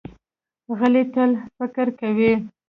[0.77, 2.31] غلی، تل فکر کوي.